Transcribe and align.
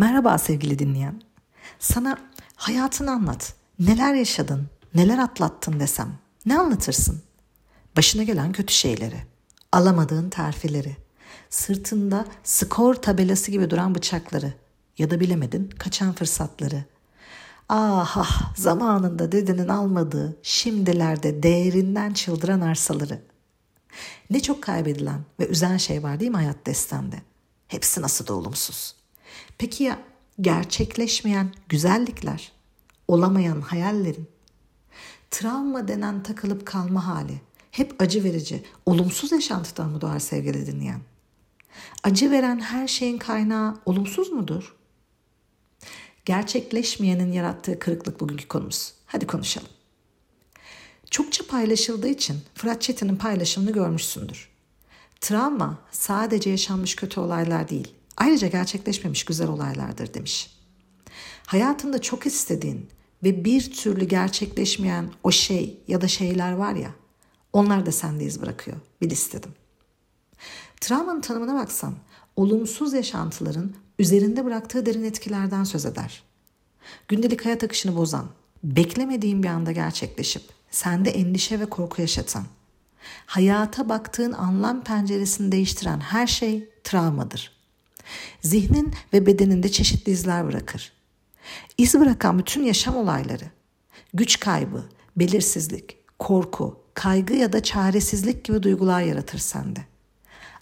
Merhaba 0.00 0.38
sevgili 0.38 0.78
dinleyen. 0.78 1.22
Sana 1.78 2.18
hayatını 2.56 3.10
anlat. 3.10 3.54
Neler 3.78 4.14
yaşadın, 4.14 4.66
neler 4.94 5.18
atlattın 5.18 5.80
desem 5.80 6.12
ne 6.46 6.58
anlatırsın? 6.58 7.22
Başına 7.96 8.22
gelen 8.22 8.52
kötü 8.52 8.74
şeyleri, 8.74 9.22
alamadığın 9.72 10.30
terfileri, 10.30 10.96
sırtında 11.50 12.24
skor 12.44 12.94
tabelası 12.94 13.50
gibi 13.50 13.70
duran 13.70 13.94
bıçakları 13.94 14.54
ya 14.98 15.10
da 15.10 15.20
bilemedin 15.20 15.70
kaçan 15.78 16.12
fırsatları. 16.12 16.84
Ah 17.68 18.16
ah 18.16 18.56
zamanında 18.56 19.32
dedenin 19.32 19.68
almadığı 19.68 20.36
şimdilerde 20.42 21.42
değerinden 21.42 22.12
çıldıran 22.12 22.60
arsaları. 22.60 23.22
Ne 24.30 24.40
çok 24.40 24.62
kaybedilen 24.62 25.20
ve 25.40 25.48
üzen 25.48 25.76
şey 25.76 26.02
var 26.02 26.20
değil 26.20 26.30
mi 26.30 26.36
hayat 26.36 26.66
destende? 26.66 27.16
Hepsi 27.68 28.02
nasıl 28.02 28.26
da 28.26 28.34
olumsuz. 28.34 28.99
Peki 29.58 29.84
ya 29.84 29.98
gerçekleşmeyen 30.40 31.54
güzellikler, 31.68 32.52
olamayan 33.08 33.60
hayallerin, 33.60 34.28
travma 35.30 35.88
denen 35.88 36.22
takılıp 36.22 36.66
kalma 36.66 37.06
hali 37.06 37.40
hep 37.70 38.02
acı 38.02 38.24
verici, 38.24 38.64
olumsuz 38.86 39.32
yaşantıdan 39.32 39.90
mı 39.90 40.00
doğar 40.00 40.18
sevgili 40.18 40.66
dinleyen? 40.66 41.00
Acı 42.02 42.30
veren 42.30 42.60
her 42.60 42.88
şeyin 42.88 43.18
kaynağı 43.18 43.76
olumsuz 43.86 44.32
mudur? 44.32 44.76
Gerçekleşmeyenin 46.24 47.32
yarattığı 47.32 47.78
kırıklık 47.78 48.20
bugünkü 48.20 48.48
konumuz. 48.48 48.94
Hadi 49.06 49.26
konuşalım. 49.26 49.68
Çokça 51.10 51.46
paylaşıldığı 51.46 52.08
için 52.08 52.36
Fırat 52.54 52.82
Çetin'in 52.82 53.16
paylaşımını 53.16 53.72
görmüşsündür. 53.72 54.48
Travma 55.20 55.78
sadece 55.90 56.50
yaşanmış 56.50 56.96
kötü 56.96 57.20
olaylar 57.20 57.68
değil, 57.68 57.94
ayrıca 58.20 58.48
gerçekleşmemiş 58.48 59.24
güzel 59.24 59.48
olaylardır 59.48 60.14
demiş. 60.14 60.50
Hayatında 61.46 62.00
çok 62.00 62.26
istediğin 62.26 62.88
ve 63.22 63.44
bir 63.44 63.72
türlü 63.72 64.04
gerçekleşmeyen 64.04 65.10
o 65.22 65.30
şey 65.30 65.80
ya 65.88 66.00
da 66.00 66.08
şeyler 66.08 66.52
var 66.52 66.74
ya, 66.74 66.90
onlar 67.52 67.86
da 67.86 67.92
sende 67.92 68.24
iz 68.24 68.42
bırakıyor. 68.42 68.76
Bil 69.00 69.10
istedim. 69.10 69.50
Travmanın 70.80 71.20
tanımına 71.20 71.54
baksan, 71.54 71.94
olumsuz 72.36 72.92
yaşantıların 72.92 73.74
üzerinde 73.98 74.44
bıraktığı 74.44 74.86
derin 74.86 75.04
etkilerden 75.04 75.64
söz 75.64 75.86
eder. 75.86 76.22
Gündelik 77.08 77.44
hayat 77.44 77.64
akışını 77.64 77.96
bozan, 77.96 78.26
beklemediğin 78.64 79.42
bir 79.42 79.48
anda 79.48 79.72
gerçekleşip 79.72 80.42
sende 80.70 81.10
endişe 81.10 81.60
ve 81.60 81.66
korku 81.66 82.02
yaşatan, 82.02 82.44
hayata 83.26 83.88
baktığın 83.88 84.32
anlam 84.32 84.84
penceresini 84.84 85.52
değiştiren 85.52 86.00
her 86.00 86.26
şey 86.26 86.68
travmadır. 86.84 87.59
Zihnin 88.40 88.94
ve 89.12 89.26
bedeninde 89.26 89.68
çeşitli 89.68 90.12
izler 90.12 90.46
bırakır. 90.46 90.92
İz 91.78 91.94
bırakan 91.94 92.38
bütün 92.38 92.62
yaşam 92.62 92.96
olayları, 92.96 93.44
güç 94.14 94.40
kaybı, 94.40 94.84
belirsizlik, 95.16 95.96
korku, 96.18 96.80
kaygı 96.94 97.34
ya 97.34 97.52
da 97.52 97.62
çaresizlik 97.62 98.44
gibi 98.44 98.62
duygular 98.62 99.02
yaratır 99.02 99.38
sende. 99.38 99.80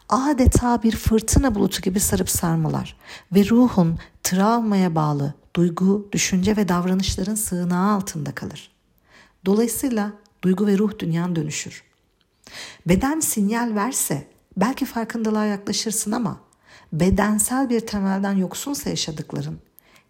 Adeta 0.08 0.82
bir 0.82 0.96
fırtına 0.96 1.54
bulutu 1.54 1.82
gibi 1.82 2.00
sarıp 2.00 2.30
sarmalar 2.30 2.96
ve 3.32 3.48
ruhun 3.48 3.98
travmaya 4.22 4.94
bağlı 4.94 5.34
duygu, 5.56 6.08
düşünce 6.12 6.56
ve 6.56 6.68
davranışların 6.68 7.34
sığınağı 7.34 7.96
altında 7.96 8.34
kalır. 8.34 8.70
Dolayısıyla 9.46 10.12
duygu 10.44 10.66
ve 10.66 10.78
ruh 10.78 10.98
dünyan 10.98 11.36
dönüşür. 11.36 11.82
Beden 12.86 13.20
sinyal 13.20 13.74
verse 13.74 14.26
belki 14.56 14.84
farkındalığa 14.84 15.44
yaklaşırsın 15.44 16.12
ama 16.12 16.40
bedensel 16.92 17.70
bir 17.70 17.80
temelden 17.80 18.32
yoksunsa 18.32 18.90
yaşadıkların 18.90 19.60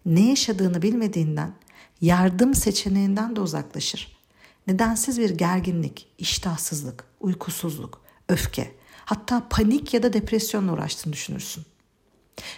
ne 0.05 0.29
yaşadığını 0.29 0.81
bilmediğinden 0.81 1.53
yardım 2.01 2.53
seçeneğinden 2.53 3.35
de 3.35 3.41
uzaklaşır. 3.41 4.19
Nedensiz 4.67 5.19
bir 5.19 5.29
gerginlik, 5.29 6.07
iştahsızlık, 6.17 7.03
uykusuzluk, 7.19 8.01
öfke, 8.29 8.71
hatta 9.05 9.47
panik 9.49 9.93
ya 9.93 10.03
da 10.03 10.13
depresyonla 10.13 10.73
uğraştığını 10.73 11.13
düşünürsün. 11.13 11.65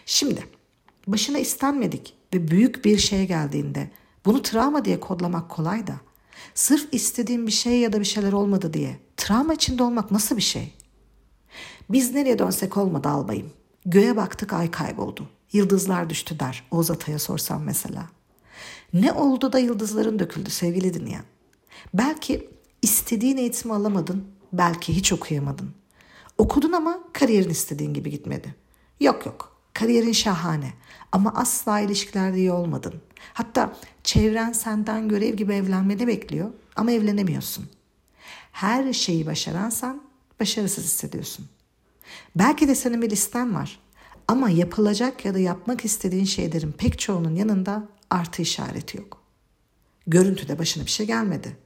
Şimdi 0.06 0.46
başına 1.08 1.40
istenmedik 1.40 2.14
ve 2.34 2.48
büyük 2.48 2.86
bir 2.86 2.98
şey 2.98 3.28
geldiğinde 3.28 3.92
bunu 4.26 4.42
travma 4.42 4.86
diye 4.86 5.00
kodlamak 5.00 5.50
kolay 5.50 5.88
da 5.88 5.96
sırf 6.54 6.88
istediğim 6.92 7.48
bir 7.48 7.52
şey 7.52 7.80
ya 7.80 7.94
da 7.94 8.00
bir 8.00 8.06
şeyler 8.06 8.34
olmadı 8.34 8.74
diye 8.74 9.00
travma 9.18 9.54
içinde 9.54 9.84
olmak 9.84 10.12
nasıl 10.12 10.38
bir 10.38 10.42
şey? 10.42 10.74
Biz 11.90 12.14
nereye 12.14 12.40
dönsek 12.40 12.78
olmadı 12.78 13.10
albayım. 13.10 13.54
Göğe 13.86 14.16
baktık 14.16 14.54
ay 14.54 14.72
kayboldu. 14.72 15.30
Yıldızlar 15.54 16.10
düştü 16.10 16.40
der 16.40 16.64
Oğuz 16.72 16.92
Atay'a 16.92 17.20
sorsam 17.20 17.64
mesela. 17.64 18.10
Ne 18.94 19.12
oldu 19.12 19.54
da 19.54 19.60
yıldızların 19.60 20.20
döküldü 20.20 20.50
sevgili 20.50 20.94
dinleyen? 20.94 21.24
Belki 21.94 22.50
istediğin 22.82 23.38
eğitimi 23.38 23.74
alamadın, 23.74 24.28
belki 24.54 24.96
hiç 24.96 25.14
okuyamadın. 25.14 25.72
Okudun 26.38 26.72
ama 26.72 27.00
kariyerin 27.14 27.50
istediğin 27.50 27.94
gibi 27.94 28.12
gitmedi. 28.12 28.56
Yok 29.00 29.26
yok, 29.26 29.58
kariyerin 29.74 30.12
şahane 30.12 30.74
ama 31.12 31.34
asla 31.36 31.80
ilişkilerde 31.80 32.38
iyi 32.38 32.52
olmadın. 32.52 32.94
Hatta 33.34 33.74
çevren 34.04 34.52
senden 34.52 35.08
görev 35.08 35.36
gibi 35.36 35.54
evlenmeni 35.54 36.08
bekliyor 36.08 36.52
ama 36.76 36.92
evlenemiyorsun. 36.92 37.70
Her 38.52 38.94
şeyi 38.94 39.26
başaransan 39.26 40.02
başarısız 40.40 40.84
hissediyorsun. 40.84 41.46
Belki 42.36 42.68
de 42.68 42.76
senin 42.76 43.02
bir 43.02 43.10
listen 43.10 43.56
var 43.56 43.80
ama 44.28 44.50
yapılacak 44.50 45.26
ya 45.26 45.34
da 45.34 45.40
yapmak 45.40 45.86
istediğin 45.86 46.26
şeylerin 46.26 46.72
pek 46.72 47.00
çoğunun 47.00 47.36
yanında 47.36 47.88
artı 48.10 48.42
işareti 48.42 48.98
yok. 48.98 49.22
Görüntüde 50.08 50.60
başına 50.60 50.86
bir 50.86 50.92
şey 50.92 51.08
gelmedi. 51.08 51.58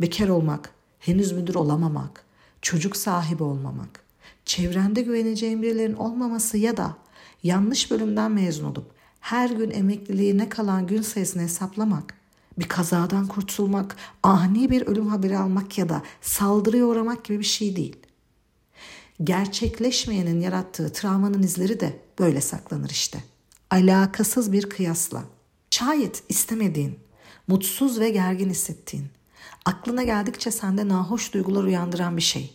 Bekar 0.00 0.28
olmak, 0.28 0.70
henüz 0.98 1.32
müdür 1.32 1.54
olamamak, 1.54 2.24
çocuk 2.62 2.96
sahibi 2.96 3.42
olmamak, 3.42 4.00
çevrende 4.44 5.02
güveneceğin 5.02 5.62
birilerinin 5.62 5.96
olmaması 5.96 6.58
ya 6.58 6.76
da 6.76 6.96
yanlış 7.42 7.90
bölümden 7.90 8.32
mezun 8.32 8.64
olup 8.64 8.90
her 9.20 9.50
gün 9.50 9.70
emekliliğine 9.70 10.48
kalan 10.48 10.86
gün 10.86 11.02
sayısını 11.02 11.42
hesaplamak, 11.42 12.14
bir 12.58 12.68
kazadan 12.68 13.26
kurtulmak, 13.26 13.96
ani 14.22 14.70
bir 14.70 14.86
ölüm 14.86 15.06
haberi 15.06 15.38
almak 15.38 15.78
ya 15.78 15.88
da 15.88 16.02
saldırıya 16.20 16.86
uğramak 16.86 17.24
gibi 17.24 17.38
bir 17.38 17.44
şey 17.44 17.76
değil. 17.76 17.96
Gerçekleşmeyenin 19.24 20.40
yarattığı 20.40 20.92
travmanın 20.92 21.42
izleri 21.42 21.80
de 21.80 22.00
böyle 22.18 22.40
saklanır 22.40 22.90
işte. 22.90 23.24
Alakasız 23.70 24.52
bir 24.52 24.68
kıyasla. 24.68 25.24
Şayet 25.70 26.22
istemediğin, 26.28 26.98
mutsuz 27.48 28.00
ve 28.00 28.10
gergin 28.10 28.50
hissettiğin, 28.50 29.06
aklına 29.64 30.02
geldikçe 30.02 30.50
sende 30.50 30.88
nahoş 30.88 31.34
duygular 31.34 31.64
uyandıran 31.64 32.16
bir 32.16 32.22
şey. 32.22 32.54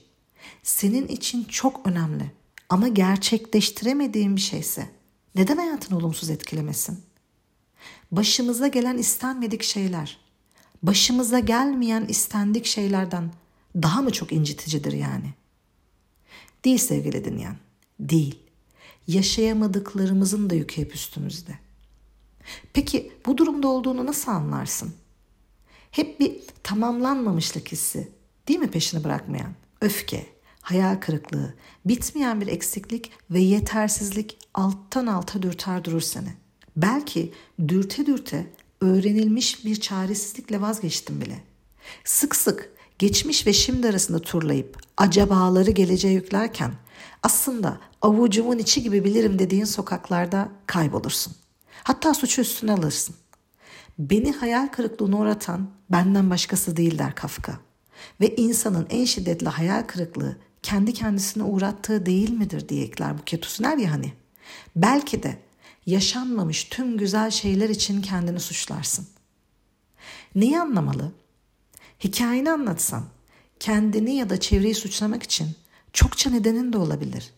Senin 0.63 1.07
için 1.07 1.43
çok 1.43 1.87
önemli 1.87 2.31
ama 2.69 2.87
gerçekleştiremediğin 2.87 4.35
bir 4.35 4.41
şeyse 4.41 4.89
neden 5.35 5.57
hayatını 5.57 5.97
olumsuz 5.97 6.29
etkilemesin? 6.29 6.99
Başımıza 8.11 8.67
gelen 8.67 8.97
istenmedik 8.97 9.63
şeyler, 9.63 10.17
başımıza 10.83 11.39
gelmeyen 11.39 12.05
istendik 12.05 12.65
şeylerden 12.65 13.31
daha 13.75 14.01
mı 14.01 14.11
çok 14.11 14.31
inciticidir 14.31 14.93
yani? 14.93 15.33
Değil 16.65 16.77
sevgili 16.77 17.25
dinleyen, 17.25 17.57
değil. 17.99 18.39
Yaşayamadıklarımızın 19.07 20.49
da 20.49 20.55
yükü 20.55 20.81
hep 20.81 20.95
üstümüzde. 20.95 21.51
Peki 22.73 23.11
bu 23.25 23.37
durumda 23.37 23.67
olduğunu 23.67 24.05
nasıl 24.05 24.31
anlarsın? 24.31 24.93
Hep 25.91 26.19
bir 26.19 26.39
tamamlanmamışlık 26.63 27.71
hissi, 27.71 28.11
değil 28.47 28.59
mi 28.59 28.71
peşini 28.71 29.03
bırakmayan? 29.03 29.53
Öfke, 29.81 30.25
hayal 30.61 30.95
kırıklığı, 30.95 31.53
bitmeyen 31.85 32.41
bir 32.41 32.47
eksiklik 32.47 33.11
ve 33.31 33.39
yetersizlik 33.39 34.37
alttan 34.53 35.07
alta 35.07 35.41
dürter 35.41 35.85
durur 35.85 36.01
seni. 36.01 36.33
Belki 36.77 37.33
dürte 37.67 38.05
dürte 38.05 38.53
öğrenilmiş 38.81 39.65
bir 39.65 39.75
çaresizlikle 39.75 40.61
vazgeçtim 40.61 41.21
bile. 41.21 41.43
Sık 42.03 42.35
sık 42.35 42.71
geçmiş 43.01 43.47
ve 43.47 43.53
şimdi 43.53 43.87
arasında 43.87 44.19
turlayıp 44.19 44.77
acabaları 44.97 45.71
geleceğe 45.71 46.13
yüklerken 46.13 46.71
aslında 47.23 47.79
avucumun 48.01 48.57
içi 48.57 48.83
gibi 48.83 49.03
bilirim 49.03 49.39
dediğin 49.39 49.65
sokaklarda 49.65 50.49
kaybolursun. 50.67 51.33
Hatta 51.83 52.13
suçu 52.13 52.41
üstüne 52.41 52.73
alırsın. 52.73 53.15
Beni 53.99 54.31
hayal 54.31 54.67
kırıklığına 54.67 55.17
uğratan 55.17 55.69
benden 55.89 56.29
başkası 56.29 56.77
değil 56.77 56.99
der 56.99 57.15
Kafka. 57.15 57.59
Ve 58.21 58.35
insanın 58.35 58.87
en 58.89 59.05
şiddetli 59.05 59.49
hayal 59.49 59.83
kırıklığı 59.83 60.37
kendi 60.63 60.93
kendisine 60.93 61.43
uğrattığı 61.43 62.05
değil 62.05 62.31
midir 62.31 62.69
diye 62.69 62.83
ekler 62.83 63.17
bu 63.17 63.23
ketusuner 63.23 63.77
ya 63.77 63.91
hani. 63.91 64.13
Belki 64.75 65.23
de 65.23 65.37
yaşanmamış 65.85 66.63
tüm 66.63 66.97
güzel 66.97 67.31
şeyler 67.31 67.69
için 67.69 68.01
kendini 68.01 68.39
suçlarsın. 68.39 69.07
Neyi 70.35 70.59
anlamalı? 70.59 71.20
Hikayeni 72.03 72.51
anlatsan 72.51 73.03
kendini 73.59 74.15
ya 74.15 74.29
da 74.29 74.39
çevreyi 74.39 74.75
suçlamak 74.75 75.23
için 75.23 75.47
çokça 75.93 76.29
nedenin 76.29 76.73
de 76.73 76.77
olabilir. 76.77 77.33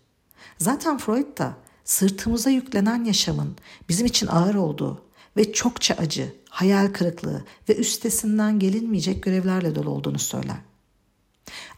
Zaten 0.58 0.98
Freud 0.98 1.38
da 1.38 1.58
sırtımıza 1.84 2.50
yüklenen 2.50 3.04
yaşamın 3.04 3.56
bizim 3.90 4.06
için 4.06 4.28
ağır 4.28 4.56
olduğu 4.56 5.02
ve 5.38 5.54
çokça 5.54 5.94
acı, 5.94 6.36
hayal 6.50 6.94
kırıklığı 6.94 7.46
ve 7.70 7.76
üstesinden 7.76 8.60
gelinmeyecek 8.60 9.24
görevlerle 9.24 9.76
dolu 9.76 9.90
olduğunu 9.90 10.20
söyler. 10.20 10.58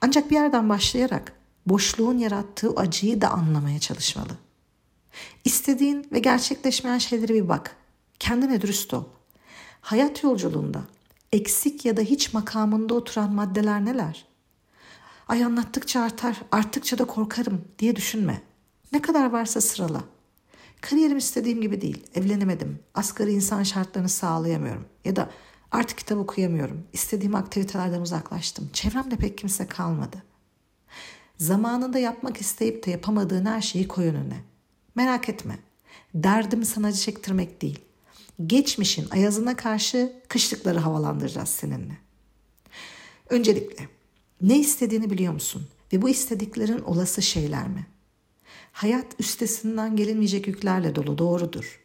Ancak 0.02 0.32
bir 0.32 0.36
yerden 0.36 0.70
başlayarak 0.70 1.34
boşluğun 1.66 2.18
yarattığı 2.18 2.70
acıyı 2.70 3.22
da 3.22 3.30
anlamaya 3.30 3.80
çalışmalı. 3.80 4.38
İstediğin 5.46 6.08
ve 6.12 6.20
gerçekleşmeyen 6.20 6.98
şeylere 6.98 7.34
bir 7.34 7.50
bak. 7.50 7.76
Kendine 8.20 8.62
dürüst 8.62 8.94
ol. 8.94 9.04
Hayat 9.82 10.24
yolculuğunda 10.24 10.82
eksik 11.36 11.86
ya 11.86 11.98
da 11.98 12.02
hiç 12.02 12.34
makamında 12.34 12.94
oturan 12.94 13.34
maddeler 13.34 13.86
neler? 13.86 14.26
Ay 15.28 15.44
anlattıkça 15.44 16.02
artar, 16.02 16.42
arttıkça 16.52 16.98
da 16.98 17.06
korkarım 17.06 17.62
diye 17.80 17.96
düşünme. 17.96 18.42
Ne 18.92 19.02
kadar 19.02 19.32
varsa 19.32 19.62
sırala. 19.62 20.04
Kariyerim 20.82 21.18
istediğim 21.18 21.62
gibi 21.62 21.82
değil, 21.82 22.08
evlenemedim, 22.16 22.80
asgari 22.94 23.32
insan 23.32 23.64
şartlarını 23.64 24.10
sağlayamıyorum 24.10 24.86
ya 25.06 25.16
da 25.16 25.30
artık 25.72 25.98
kitap 25.98 26.18
okuyamıyorum, 26.18 26.84
istediğim 26.94 27.36
aktivitelerden 27.36 28.02
uzaklaştım, 28.02 28.70
çevremde 28.74 29.16
pek 29.16 29.38
kimse 29.38 29.68
kalmadı. 29.68 30.24
Zamanında 31.38 32.00
yapmak 32.00 32.42
isteyip 32.42 32.86
de 32.86 32.92
yapamadığın 32.92 33.46
her 33.46 33.62
şeyi 33.62 33.88
koy 33.88 34.08
önüne. 34.08 34.38
Merak 34.96 35.30
etme, 35.30 35.60
derdim 36.14 36.66
sana 36.66 36.92
çektirmek 36.92 37.62
değil. 37.62 37.85
Geçmişin 38.48 39.10
ayazına 39.10 39.56
karşı 39.56 40.14
kışlıkları 40.28 40.80
havalandıracağız 40.80 41.50
seninle. 41.50 41.98
Öncelikle 43.30 43.88
ne 44.42 44.60
istediğini 44.60 45.10
biliyor 45.10 45.34
musun? 45.34 45.68
Ve 45.94 46.02
bu 46.02 46.10
istediklerin 46.10 46.80
olası 46.80 47.22
şeyler 47.22 47.68
mi? 47.68 47.88
Hayat 48.72 49.06
üstesinden 49.20 49.96
gelinmeyecek 49.96 50.48
yüklerle 50.48 50.96
dolu 50.96 51.18
doğrudur. 51.18 51.80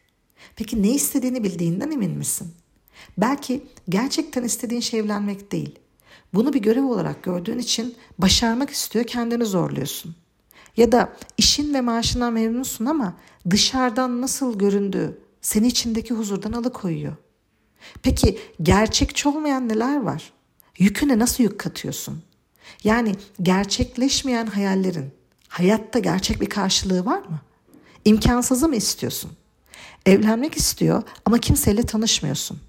Peki 0.55 0.83
ne 0.83 0.89
istediğini 0.89 1.43
bildiğinden 1.43 1.91
emin 1.91 2.11
misin? 2.11 2.53
Belki 3.17 3.63
gerçekten 3.89 4.43
istediğin 4.43 4.81
şey 4.81 4.99
evlenmek 4.99 5.51
değil. 5.51 5.79
Bunu 6.33 6.53
bir 6.53 6.61
görev 6.61 6.85
olarak 6.85 7.23
gördüğün 7.23 7.59
için 7.59 7.95
başarmak 8.17 8.69
istiyor 8.69 9.05
kendini 9.05 9.45
zorluyorsun. 9.45 10.15
Ya 10.77 10.91
da 10.91 11.13
işin 11.37 11.73
ve 11.73 11.81
maaşından 11.81 12.33
memnunsun 12.33 12.85
ama 12.85 13.17
dışarıdan 13.49 14.21
nasıl 14.21 14.59
göründüğü 14.59 15.21
seni 15.41 15.67
içindeki 15.67 16.13
huzurdan 16.13 16.51
alıkoyuyor. 16.51 17.15
Peki 18.03 18.39
gerçekçi 18.61 19.29
olmayan 19.29 19.69
neler 19.69 20.01
var? 20.01 20.33
Yüküne 20.77 21.19
nasıl 21.19 21.43
yük 21.43 21.59
katıyorsun? 21.59 22.23
Yani 22.83 23.15
gerçekleşmeyen 23.41 24.45
hayallerin 24.45 25.11
hayatta 25.47 25.99
gerçek 25.99 26.41
bir 26.41 26.49
karşılığı 26.49 27.05
var 27.05 27.19
mı? 27.19 27.39
İmkansızı 28.05 28.67
mı 28.67 28.75
istiyorsun? 28.75 29.31
Evlenmek 30.05 30.57
istiyor 30.57 31.03
ama 31.25 31.37
kimseyle 31.37 31.83
tanışmıyorsun. 31.83 32.59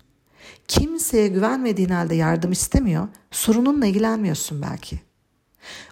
Kimseye 0.68 1.28
güvenmediğin 1.28 1.88
halde 1.88 2.14
yardım 2.14 2.52
istemiyor, 2.52 3.08
sorununla 3.30 3.86
ilgilenmiyorsun 3.86 4.62
belki. 4.62 5.00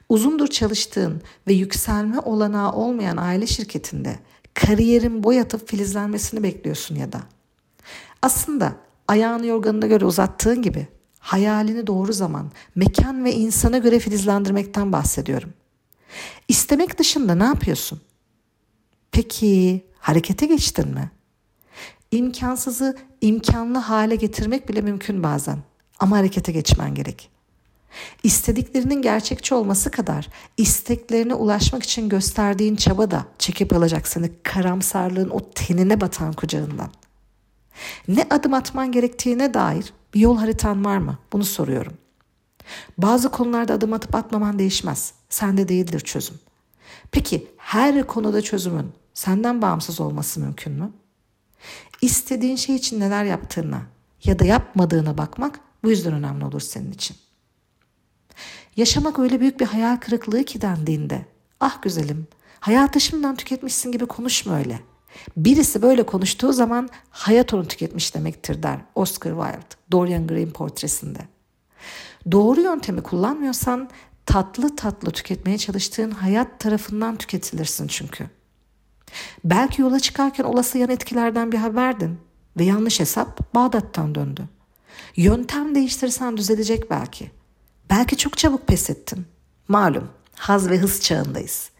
Uzundur 0.08 0.48
çalıştığın 0.48 1.22
ve 1.46 1.52
yükselme 1.52 2.18
olanağı 2.18 2.72
olmayan 2.72 3.16
aile 3.16 3.46
şirketinde 3.46 4.18
kariyerin 4.54 5.24
boy 5.24 5.40
atıp 5.40 5.68
filizlenmesini 5.68 6.42
bekliyorsun 6.42 6.94
ya 6.94 7.12
da. 7.12 7.20
Aslında 8.22 8.72
ayağını 9.08 9.46
yorganına 9.46 9.86
göre 9.86 10.04
uzattığın 10.04 10.62
gibi 10.62 10.86
hayalini 11.18 11.86
doğru 11.86 12.12
zaman, 12.12 12.50
mekan 12.74 13.24
ve 13.24 13.32
insana 13.32 13.78
göre 13.78 13.98
filizlendirmekten 13.98 14.92
bahsediyorum. 14.92 15.52
İstemek 16.48 16.98
dışında 16.98 17.34
ne 17.34 17.44
yapıyorsun? 17.44 18.00
Peki 19.12 19.84
harekete 19.98 20.46
geçtin 20.46 20.88
mi? 20.88 21.10
İmkansızı 22.10 22.96
imkanlı 23.20 23.78
hale 23.78 24.16
getirmek 24.16 24.68
bile 24.68 24.80
mümkün 24.80 25.22
bazen. 25.22 25.58
Ama 25.98 26.16
harekete 26.16 26.52
geçmen 26.52 26.94
gerek. 26.94 27.30
İstediklerinin 28.22 29.02
gerçekçi 29.02 29.54
olması 29.54 29.90
kadar 29.90 30.28
isteklerine 30.56 31.34
ulaşmak 31.34 31.82
için 31.82 32.08
gösterdiğin 32.08 32.76
çaba 32.76 33.10
da 33.10 33.24
çekip 33.38 33.72
alacak 33.72 34.08
seni 34.08 34.30
karamsarlığın 34.42 35.30
o 35.30 35.50
tenine 35.50 36.00
batan 36.00 36.32
kucağından. 36.32 36.90
Ne 38.08 38.26
adım 38.30 38.54
atman 38.54 38.92
gerektiğine 38.92 39.54
dair 39.54 39.92
bir 40.14 40.20
yol 40.20 40.36
haritan 40.36 40.84
var 40.84 40.98
mı? 40.98 41.18
Bunu 41.32 41.44
soruyorum. 41.44 41.92
Bazı 42.98 43.30
konularda 43.30 43.74
adım 43.74 43.92
atıp 43.92 44.14
atmaman 44.14 44.58
değişmez. 44.58 45.12
Sende 45.28 45.68
değildir 45.68 46.00
çözüm. 46.00 46.38
Peki 47.10 47.46
her 47.56 48.06
konuda 48.06 48.42
çözümün 48.42 48.92
senden 49.14 49.62
bağımsız 49.62 50.00
olması 50.00 50.40
mümkün 50.40 50.72
mü? 50.72 50.92
İstediğin 52.02 52.56
şey 52.56 52.76
için 52.76 53.00
neler 53.00 53.24
yaptığına 53.24 53.82
ya 54.24 54.38
da 54.38 54.44
yapmadığına 54.44 55.18
bakmak 55.18 55.60
bu 55.84 55.90
yüzden 55.90 56.12
önemli 56.12 56.44
olur 56.44 56.60
senin 56.60 56.92
için. 56.92 57.16
Yaşamak 58.76 59.18
öyle 59.18 59.40
büyük 59.40 59.60
bir 59.60 59.66
hayal 59.66 59.96
kırıklığı 59.96 60.44
ki 60.44 60.60
dendiğinde 60.60 61.26
ah 61.60 61.82
güzelim 61.82 62.26
hayatı 62.60 63.00
şimdiden 63.00 63.36
tüketmişsin 63.36 63.92
gibi 63.92 64.06
konuşma 64.06 64.58
öyle. 64.58 64.80
Birisi 65.36 65.82
böyle 65.82 66.02
konuştuğu 66.02 66.52
zaman 66.52 66.88
hayat 67.10 67.54
onu 67.54 67.68
tüketmiş 67.68 68.14
demektir 68.14 68.62
der 68.62 68.78
Oscar 68.94 69.30
Wilde 69.30 69.76
Dorian 69.92 70.26
Gray'in 70.26 70.50
portresinde. 70.50 71.18
Doğru 72.32 72.60
yöntemi 72.60 73.02
kullanmıyorsan 73.02 73.90
tatlı 74.26 74.76
tatlı 74.76 75.10
tüketmeye 75.10 75.58
çalıştığın 75.58 76.10
hayat 76.10 76.60
tarafından 76.60 77.16
tüketilirsin 77.16 77.86
çünkü. 77.86 78.30
Belki 79.44 79.82
yola 79.82 80.00
çıkarken 80.00 80.44
olası 80.44 80.78
yan 80.78 80.90
etkilerden 80.90 81.52
bir 81.52 81.58
haberdin 81.58 82.18
ve 82.58 82.64
yanlış 82.64 83.00
hesap 83.00 83.54
Bağdat'tan 83.54 84.14
döndü. 84.14 84.48
Yöntem 85.16 85.74
değiştirsen 85.74 86.36
düzelecek 86.36 86.90
belki. 86.90 87.30
Belki 87.90 88.16
çok 88.16 88.38
çabuk 88.38 88.66
pes 88.66 88.90
ettin. 88.90 89.26
Malum 89.68 90.08
haz 90.34 90.70
ve 90.70 90.78
hız 90.78 91.00
çağındayız. 91.00 91.70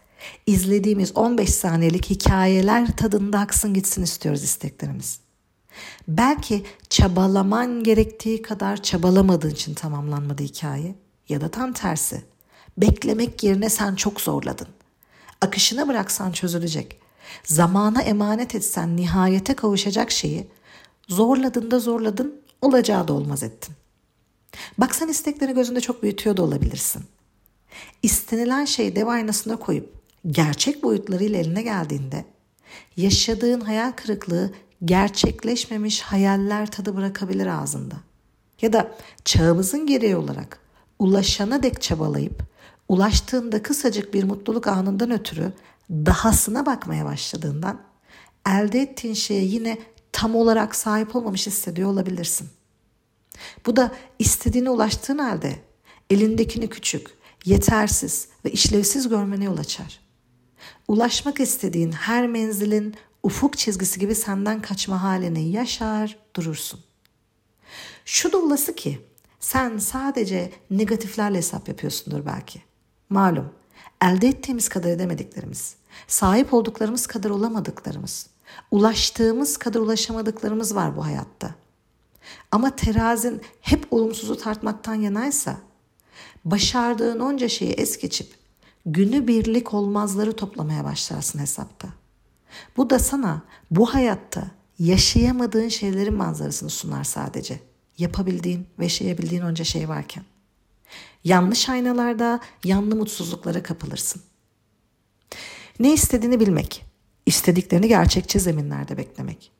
İzlediğimiz 0.47 1.17
15 1.17 1.49
saniyelik 1.49 2.09
hikayeler 2.09 2.97
tadında 2.97 3.39
aksın 3.39 3.73
gitsin 3.73 4.03
istiyoruz 4.03 4.43
isteklerimiz. 4.43 5.19
Belki 6.07 6.65
çabalaman 6.89 7.83
gerektiği 7.83 8.41
kadar 8.41 8.83
çabalamadığın 8.83 9.49
için 9.49 9.73
tamamlanmadı 9.73 10.43
hikaye 10.43 10.95
ya 11.29 11.41
da 11.41 11.49
tam 11.51 11.73
tersi. 11.73 12.23
Beklemek 12.77 13.43
yerine 13.43 13.69
sen 13.69 13.95
çok 13.95 14.21
zorladın. 14.21 14.67
Akışına 15.41 15.87
bıraksan 15.87 16.31
çözülecek. 16.31 16.99
Zamana 17.43 18.01
emanet 18.01 18.55
etsen 18.55 18.97
nihayete 18.97 19.53
kavuşacak 19.53 20.11
şeyi 20.11 20.47
zorladın 21.07 21.71
da 21.71 21.79
zorladın 21.79 22.41
olacağı 22.61 23.07
da 23.07 23.13
olmaz 23.13 23.43
ettin. 23.43 23.75
Bak 24.77 24.95
sen 24.95 25.07
istekleri 25.07 25.53
gözünde 25.53 25.81
çok 25.81 26.03
büyütüyor 26.03 26.37
da 26.37 26.43
olabilirsin. 26.43 27.03
İstenilen 28.03 28.65
şeyi 28.65 28.95
dev 28.95 29.07
aynasına 29.07 29.55
koyup 29.55 29.93
gerçek 30.27 30.83
boyutlarıyla 30.83 31.39
eline 31.39 31.61
geldiğinde 31.61 32.25
yaşadığın 32.97 33.61
hayal 33.61 33.91
kırıklığı 33.91 34.51
gerçekleşmemiş 34.85 36.01
hayaller 36.01 36.71
tadı 36.71 36.95
bırakabilir 36.95 37.47
ağzında. 37.47 37.95
Ya 38.61 38.73
da 38.73 38.91
çağımızın 39.25 39.85
gereği 39.85 40.15
olarak 40.15 40.59
ulaşana 40.99 41.63
dek 41.63 41.81
çabalayıp 41.81 42.43
ulaştığında 42.89 43.63
kısacık 43.63 44.13
bir 44.13 44.23
mutluluk 44.23 44.67
anından 44.67 45.11
ötürü 45.11 45.53
dahasına 45.89 46.65
bakmaya 46.65 47.05
başladığından 47.05 47.81
elde 48.47 48.81
ettiğin 48.81 49.13
şeye 49.13 49.43
yine 49.43 49.77
tam 50.11 50.35
olarak 50.35 50.75
sahip 50.75 51.15
olmamış 51.15 51.47
hissediyor 51.47 51.89
olabilirsin. 51.89 52.49
Bu 53.65 53.75
da 53.75 53.91
istediğine 54.19 54.69
ulaştığın 54.69 55.17
halde 55.17 55.59
elindekini 56.09 56.69
küçük, 56.69 57.07
yetersiz 57.45 58.27
ve 58.45 58.51
işlevsiz 58.51 59.09
görmene 59.09 59.43
yol 59.43 59.57
açar. 59.57 59.99
Ulaşmak 60.87 61.39
istediğin 61.39 61.91
her 61.91 62.27
menzilin 62.27 62.95
ufuk 63.23 63.57
çizgisi 63.57 63.99
gibi 63.99 64.15
senden 64.15 64.61
kaçma 64.61 65.03
halini 65.03 65.51
yaşar 65.51 66.17
durursun. 66.35 66.79
Şu 68.05 68.31
da 68.31 68.37
olası 68.37 68.75
ki 68.75 69.01
sen 69.39 69.77
sadece 69.77 70.51
negatiflerle 70.69 71.37
hesap 71.37 71.67
yapıyorsundur 71.67 72.25
belki. 72.25 72.61
Malum 73.09 73.53
elde 74.01 74.27
ettiğimiz 74.27 74.69
kadar 74.69 74.89
edemediklerimiz, 74.89 75.75
sahip 76.07 76.53
olduklarımız 76.53 77.07
kadar 77.07 77.29
olamadıklarımız, 77.29 78.27
ulaştığımız 78.71 79.57
kadar 79.57 79.79
ulaşamadıklarımız 79.79 80.75
var 80.75 80.97
bu 80.97 81.05
hayatta. 81.05 81.55
Ama 82.51 82.75
terazin 82.75 83.41
hep 83.61 83.93
olumsuzu 83.93 84.37
tartmaktan 84.37 84.95
yanaysa, 84.95 85.57
başardığın 86.45 87.19
onca 87.19 87.49
şeyi 87.49 87.71
es 87.71 87.97
geçip 87.97 88.35
günü 88.85 89.27
birlik 89.27 89.73
olmazları 89.73 90.35
toplamaya 90.35 90.83
başlarsın 90.83 91.39
hesapta. 91.39 91.87
Bu 92.77 92.89
da 92.89 92.99
sana 92.99 93.41
bu 93.71 93.93
hayatta 93.93 94.51
yaşayamadığın 94.79 95.67
şeylerin 95.67 96.13
manzarasını 96.13 96.69
sunar 96.69 97.03
sadece. 97.03 97.59
Yapabildiğin 97.97 98.67
ve 98.79 98.83
yaşayabildiğin 98.83 99.41
onca 99.41 99.63
şey 99.63 99.89
varken. 99.89 100.23
Yanlış 101.23 101.69
aynalarda 101.69 102.39
yanlı 102.63 102.95
mutsuzluklara 102.95 103.63
kapılırsın. 103.63 104.21
Ne 105.79 105.93
istediğini 105.93 106.39
bilmek, 106.39 106.85
İstediklerini 107.25 107.87
gerçekçi 107.87 108.39
zeminlerde 108.39 108.97
beklemek. 108.97 109.51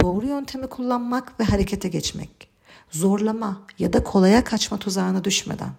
Doğru 0.00 0.26
yöntemi 0.26 0.66
kullanmak 0.66 1.40
ve 1.40 1.44
harekete 1.44 1.88
geçmek. 1.88 2.48
Zorlama 2.90 3.62
ya 3.78 3.92
da 3.92 4.04
kolaya 4.04 4.44
kaçma 4.44 4.78
tuzağına 4.78 5.24
düşmeden. 5.24 5.70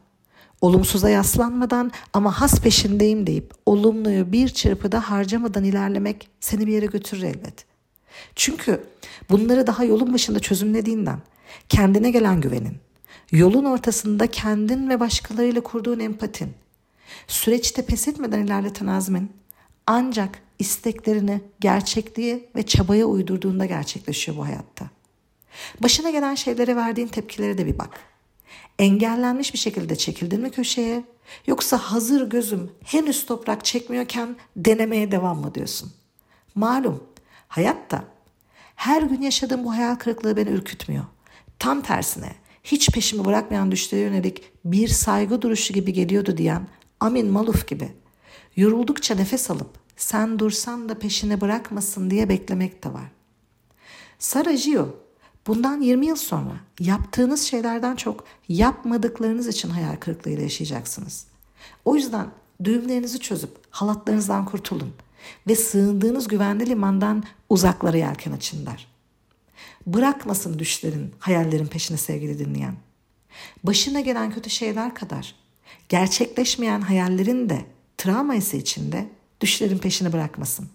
Olumsuza 0.61 1.09
yaslanmadan 1.09 1.91
ama 2.13 2.41
has 2.41 2.61
peşindeyim 2.61 3.27
deyip 3.27 3.53
olumluyu 3.65 4.31
bir 4.31 4.49
çırpıda 4.49 5.09
harcamadan 5.09 5.63
ilerlemek 5.63 6.29
seni 6.39 6.67
bir 6.67 6.73
yere 6.73 6.85
götürür 6.85 7.23
elbet. 7.23 7.65
Çünkü 8.35 8.83
bunları 9.29 9.67
daha 9.67 9.83
yolun 9.83 10.13
başında 10.13 10.39
çözümlediğinden 10.39 11.19
kendine 11.69 12.11
gelen 12.11 12.41
güvenin, 12.41 12.77
yolun 13.31 13.65
ortasında 13.65 14.27
kendin 14.27 14.89
ve 14.89 14.99
başkalarıyla 14.99 15.61
kurduğun 15.61 15.99
empatin, 15.99 16.53
süreçte 17.27 17.85
pes 17.85 18.07
etmeden 18.07 18.45
ilerleten 18.45 18.87
azmin 18.87 19.31
ancak 19.87 20.39
isteklerini 20.59 21.41
gerçekliğe 21.59 22.49
ve 22.55 22.63
çabaya 22.63 23.05
uydurduğunda 23.05 23.65
gerçekleşiyor 23.65 24.37
bu 24.37 24.45
hayatta. 24.45 24.89
Başına 25.83 26.09
gelen 26.09 26.35
şeylere 26.35 26.75
verdiğin 26.75 27.07
tepkilere 27.07 27.57
de 27.57 27.65
bir 27.65 27.77
bak. 27.79 27.99
Engellenmiş 28.79 29.53
bir 29.53 29.59
şekilde 29.59 29.95
çekildin 29.95 30.41
mi 30.41 30.51
köşeye 30.51 31.03
yoksa 31.47 31.77
hazır 31.77 32.29
gözüm 32.29 32.71
henüz 32.83 33.25
toprak 33.25 33.65
çekmiyorken 33.65 34.35
denemeye 34.55 35.11
devam 35.11 35.41
mı 35.41 35.55
diyorsun? 35.55 35.93
Malum 36.55 37.03
hayatta 37.47 38.03
her 38.75 39.01
gün 39.01 39.21
yaşadığım 39.21 39.63
bu 39.63 39.73
hayal 39.73 39.95
kırıklığı 39.95 40.37
beni 40.37 40.49
ürkütmüyor. 40.49 41.05
Tam 41.59 41.81
tersine 41.81 42.31
hiç 42.63 42.89
peşimi 42.89 43.25
bırakmayan 43.25 43.71
düşlere 43.71 44.01
yönelik 44.01 44.43
bir 44.65 44.87
saygı 44.87 45.41
duruşu 45.41 45.73
gibi 45.73 45.93
geliyordu 45.93 46.37
diyen 46.37 46.67
Amin 46.99 47.27
Maluf 47.27 47.67
gibi. 47.67 47.91
Yoruldukça 48.55 49.15
nefes 49.15 49.51
alıp 49.51 49.69
sen 49.97 50.39
dursan 50.39 50.89
da 50.89 50.99
peşini 50.99 51.41
bırakmasın 51.41 52.09
diye 52.09 52.29
beklemek 52.29 52.83
de 52.83 52.93
var. 52.93 53.11
Sara 54.19 54.51
Gio 54.51 54.87
bundan 55.47 55.81
20 55.81 56.05
yıl 56.05 56.15
sonra 56.15 56.55
yaptığınız 56.79 57.41
şeylerden 57.41 57.95
çok 57.95 58.23
yapmadıklarınız 58.47 59.47
için 59.47 59.69
hayal 59.69 59.95
kırıklığıyla 59.95 60.43
yaşayacaksınız. 60.43 61.27
O 61.85 61.95
yüzden 61.95 62.27
düğümlerinizi 62.63 63.19
çözüp 63.19 63.51
halatlarınızdan 63.69 64.45
kurtulun 64.45 64.93
ve 65.47 65.55
sığındığınız 65.55 66.27
güvenli 66.27 66.69
limandan 66.69 67.23
uzaklara 67.49 67.97
yelken 67.97 68.31
açın 68.31 68.65
der. 68.65 68.87
Bırakmasın 69.87 70.59
düşlerin, 70.59 71.13
hayallerin 71.19 71.67
peşine 71.67 71.97
sevgili 71.97 72.39
dinleyen. 72.39 72.75
Başına 73.63 73.99
gelen 73.99 74.31
kötü 74.31 74.49
şeyler 74.49 74.95
kadar 74.95 75.35
gerçekleşmeyen 75.89 76.81
hayallerin 76.81 77.49
de 77.49 77.65
travması 77.97 78.57
içinde 78.57 79.09
düşlerin 79.41 79.77
peşini 79.77 80.13
bırakmasın. 80.13 80.69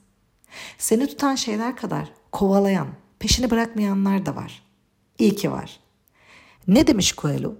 Seni 0.78 1.06
tutan 1.06 1.34
şeyler 1.34 1.76
kadar 1.76 2.12
kovalayan, 2.32 2.88
peşini 3.18 3.50
bırakmayanlar 3.50 4.26
da 4.26 4.36
var. 4.36 4.62
İyi 5.18 5.36
ki 5.36 5.52
var. 5.52 5.80
Ne 6.68 6.86
demiş 6.86 7.14
Coelho? 7.16 7.54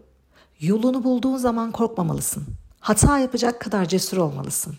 Yolunu 0.61 1.05
bulduğun 1.05 1.37
zaman 1.37 1.73
korkmamalısın. 1.73 2.47
Hata 2.81 3.19
yapacak 3.19 3.61
kadar 3.61 3.88
cesur 3.88 4.17
olmalısın. 4.17 4.79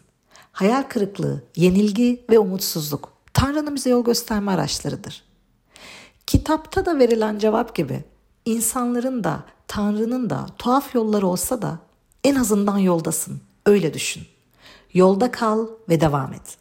Hayal 0.51 0.83
kırıklığı, 0.83 1.43
yenilgi 1.55 2.25
ve 2.29 2.39
umutsuzluk 2.39 3.13
Tanrı'nın 3.33 3.75
bize 3.75 3.89
yol 3.89 4.03
gösterme 4.03 4.51
araçlarıdır. 4.51 5.23
Kitapta 6.27 6.85
da 6.85 7.00
verilen 7.00 7.39
cevap 7.39 7.75
gibi 7.75 8.03
insanların 8.45 9.23
da 9.23 9.43
Tanrı'nın 9.67 10.29
da 10.29 10.45
tuhaf 10.57 10.95
yolları 10.95 11.27
olsa 11.27 11.61
da 11.61 11.79
en 12.23 12.35
azından 12.35 12.77
yoldasın. 12.77 13.41
Öyle 13.65 13.93
düşün. 13.93 14.23
Yolda 14.93 15.31
kal 15.31 15.67
ve 15.89 16.01
devam 16.01 16.33
et. 16.33 16.57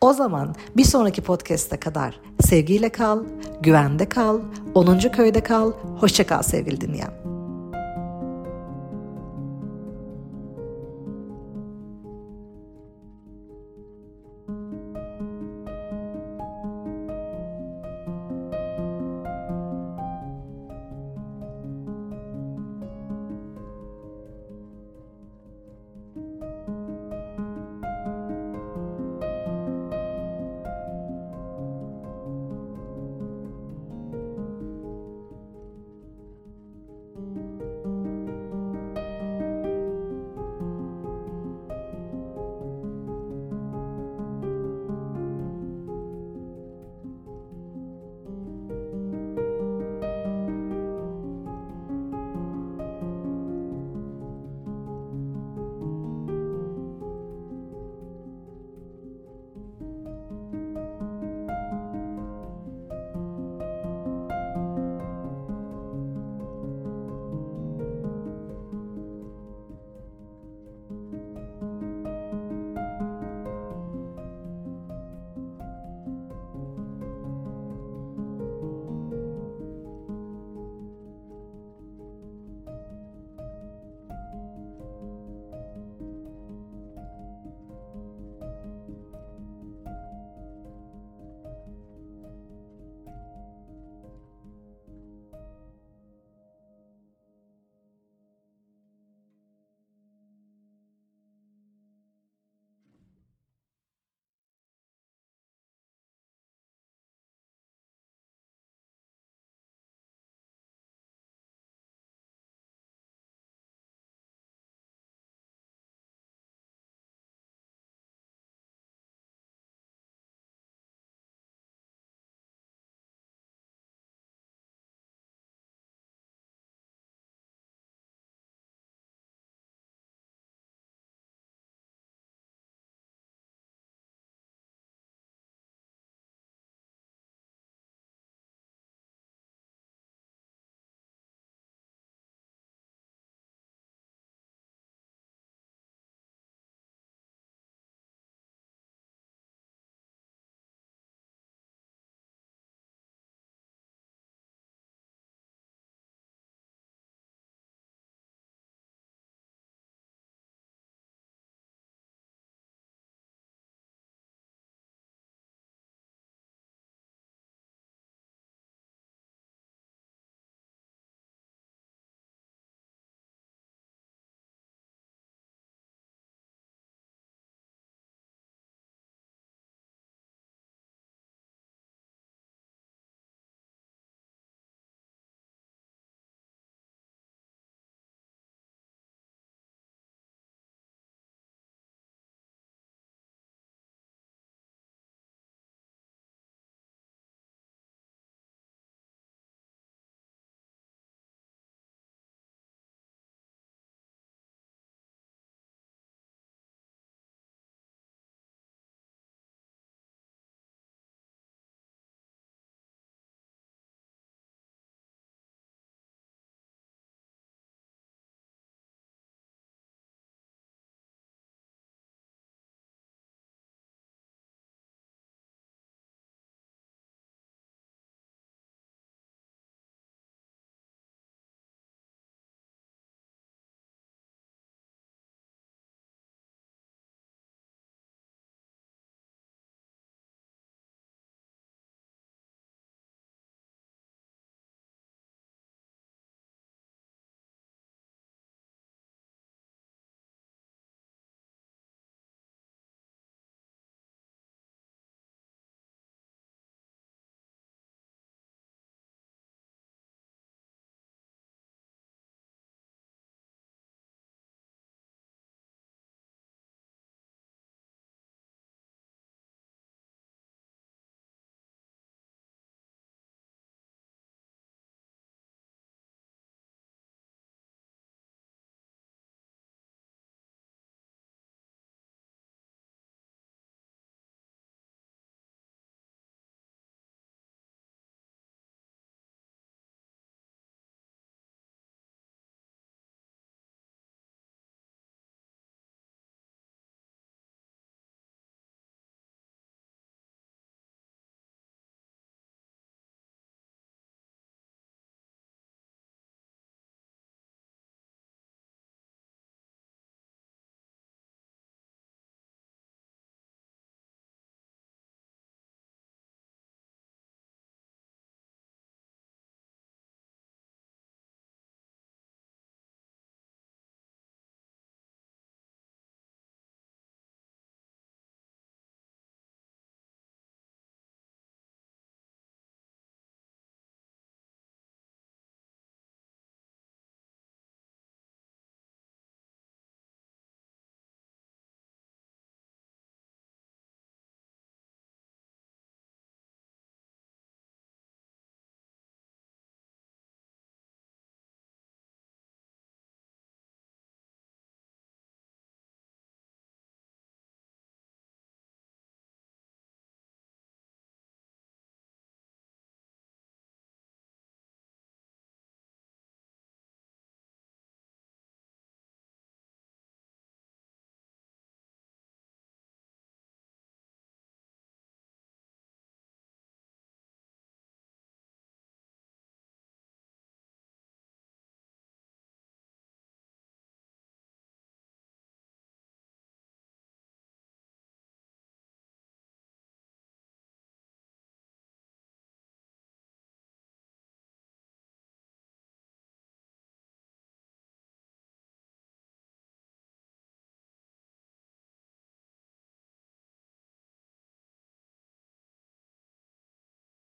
O 0.00 0.12
zaman 0.12 0.54
bir 0.76 0.84
sonraki 0.84 1.22
podcast'e 1.22 1.76
kadar 1.76 2.20
sevgiyle 2.40 2.88
kal, 2.88 3.24
güvende 3.60 4.08
kal, 4.08 4.40
10. 4.74 4.98
köyde 4.98 5.40
kal, 5.40 5.72
hoşça 6.00 6.26
kal 6.26 6.42
sevgili 6.42 6.80
dinleyen. 6.80 7.33